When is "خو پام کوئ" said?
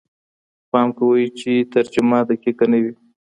0.61-1.23